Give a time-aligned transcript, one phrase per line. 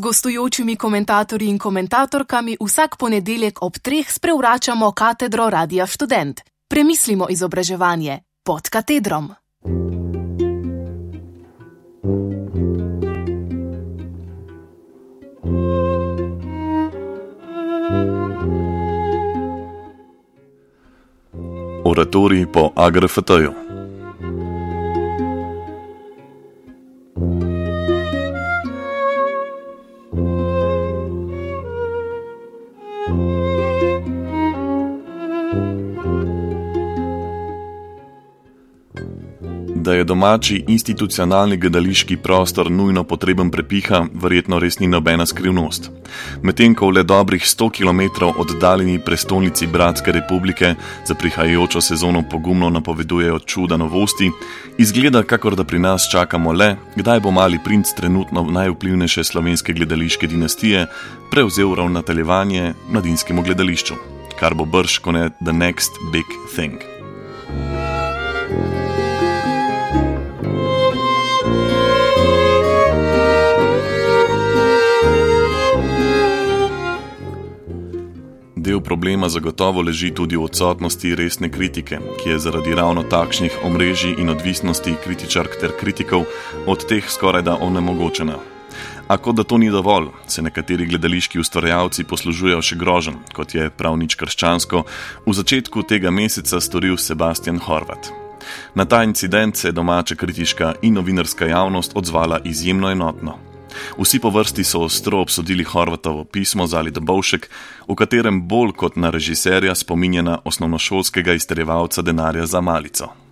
[0.00, 6.40] gostujočimi komentatorji in komentatorkami vsak ponedeljek ob treh sprevračamo katedro Radia Student.
[6.68, 9.30] Premislimo izobraževanje pod katedrom.
[21.84, 23.79] Oratorij po AGRFT-ju.
[39.90, 45.88] Da je domači institucionalni gledališki prostor nujno potreben prepiha, verjetno res ni nobena skrivnost.
[46.46, 50.74] Medtem ko v le dobrih 100 km oddaljeni prestolnici Bratske republike
[51.08, 54.30] za prihajajočo sezono pogumno napovedujejo čuda novosti,
[54.78, 60.26] izgleda, kakor da pri nas čakamo le, kdaj bo mali princ trenutno najvplivnejše slovenske gledališke
[60.26, 60.86] dinastije
[61.30, 63.98] prevzel ravnateljevanje mladinskemu gledališču,
[64.38, 66.99] kar bo brž kone the next big thing.
[78.60, 84.18] Del problema zagotovo leži tudi v odsotnosti resne kritike, ki je zaradi ravno takšnih omrežij
[84.20, 86.26] in odvisnosti kritičark ter kritikov
[86.66, 88.36] od teh skoraj da onemogočena.
[89.08, 93.70] A kot da to ni dovolj, se nekateri gledališki ustvarjalci poslužujejo še grožen, kot je
[93.72, 94.84] prav nič krščansko,
[95.24, 98.12] v začetku tega meseca storil Sebastian Horvat.
[98.76, 103.40] Na ta incident se je domača kritiška in novinarska javnost odzvala izjemno enotno.
[103.98, 107.50] Vsi po vrsti so ostro obsodili Horvatovo pismo Zali Dobovšek,
[107.88, 113.29] v katerem bolj kot na režiserja spominja na osnovnošolskega izterjevalca denarja za malico.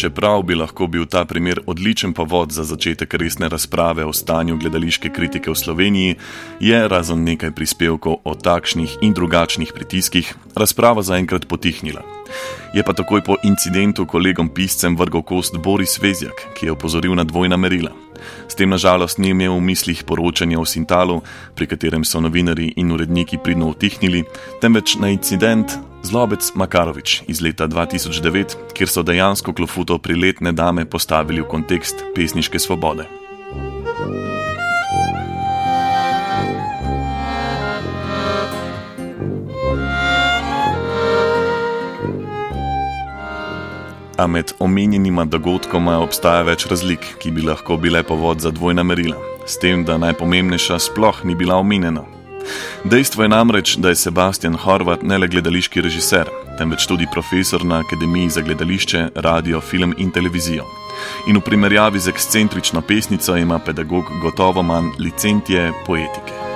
[0.00, 5.10] Čeprav bi lahko bil ta primer odličen povod za začetek resne razprave o stanju gledališke
[5.12, 6.14] kritike v Sloveniji,
[6.60, 12.00] je razen nekaj prispevkov o takšnih in drugačnih pritiskih razprava zaenkrat potihnila.
[12.72, 17.28] Je pa takoj po incidentu kolegom piscem vrgel kost Boris Vezjak, ki je opozoril na
[17.28, 17.92] dvojna merila.
[18.48, 21.20] S tem nažalost ni imel v mislih poročanja o Sintalu,
[21.54, 24.24] pri katerem so novinari in uredniki pridno utihnili,
[24.64, 31.42] temveč na incident Zlobec Makarovič iz leta 2009, kjer so dejansko klofuto priletne dame postavili
[31.44, 33.04] v kontekst pesniške svobode.
[44.16, 49.16] A med omenjenima dogodkoma obstaja več razlik, ki bi lahko bile povod za dvojna merila,
[49.46, 52.19] s tem, da najpomembnejša sploh ni bila omenjena.
[52.84, 56.28] Dejstvo je namreč, da je Sebastian Horvat ne le gledališki režiser,
[56.58, 60.64] temveč tudi profesor na Akademiji za gledališče, radio, film in televizijo.
[61.28, 66.49] In v primerjavi z ekscentrično pesnico ima pedagog gotovo manj licentije poetike.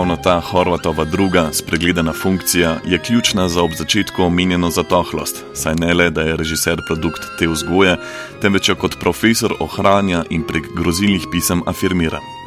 [0.00, 5.94] Ravno ta Horvatova druga, spregledana funkcija, je ključna za ob začetku omenjeno zatohlost, saj ne
[5.94, 7.96] le, da je režiser produkt te vzgoje,
[8.40, 12.39] temveč jo kot profesor ohranja in prek grozilnih pisem afirmira.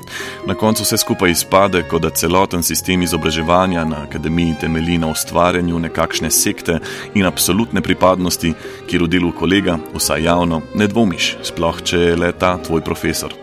[0.47, 5.79] Na koncu vse skupaj izpade, kot da celoten sistem izobraževanja na akademiji temelji na ustvarjanju
[5.79, 6.79] nekakšne sekte
[7.13, 8.53] in absolutne pripadnosti,
[8.90, 13.34] kjer v delu kolega, vsaj javno, ne dvomiš, sploh če je le ta tvoj profesor.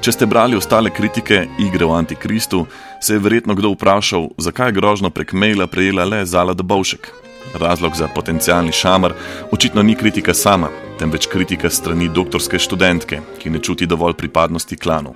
[0.00, 2.66] Če ste brali ostale kritike igre o Antikristu,
[3.00, 7.12] se je verjetno kdo vprašal, zakaj je grožno prek maila prejela le Zala Dobovšek.
[7.54, 9.14] Razlog za potencijalni šamar
[9.52, 10.68] očitno ni kritika sama,
[10.98, 15.14] temveč kritika strani doktorske študentke, ki ne čuti dovolj pripadnosti klanu.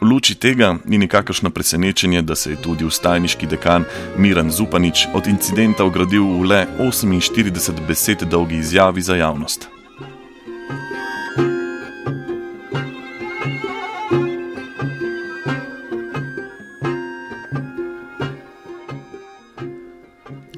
[0.00, 3.84] V luči tega ni nikakršno presenečenje, da se je tudi ustajniški dekan
[4.18, 9.68] Miran Zupanič od incidenta ogradil v le 48 besed dolgi izjavi za javnost.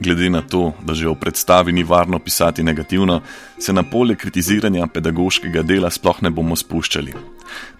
[0.08, 3.20] glede na to, da že v predstavi ni varno pisati negativno,
[3.58, 7.12] se na polje kritiziranja pedagoškega dela sploh ne bomo spuščali.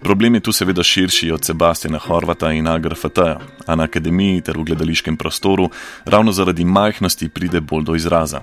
[0.01, 4.65] Problem je tu seveda širši od Sebastiana Horvata in Agrafata, a na akademiji ter v
[4.65, 5.71] gledališkem prostoru
[6.05, 8.41] ravno zaradi majhnosti pride bolj do izraza.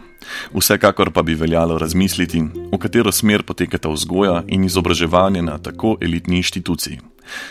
[0.53, 6.37] Vsekakor pa bi veljalo razmisliti, v katero smer potekata vzgoja in izobraževanje na tako elitni
[6.37, 6.99] inštituciji.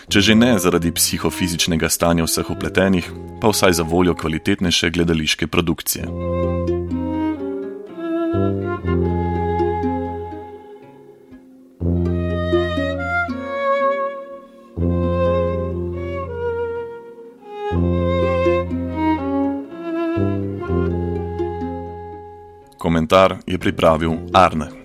[0.08, 3.10] Če že ne zaradi psihofizičnega stanja vseh upletenih,
[3.40, 6.93] pa vsaj za voljo kvalitetnejše gledališke produkcije.
[22.84, 24.83] Komentar je pripravil Arne.